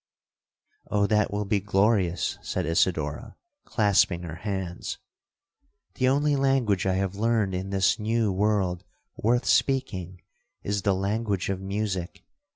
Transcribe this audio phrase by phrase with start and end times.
[0.89, 4.97] '—'Oh that will be glorious!' said Isidora, clasping her hands;
[5.93, 8.83] 'the only language I have learned in this new world
[9.15, 10.23] worth speaking,
[10.63, 12.23] is the language of music.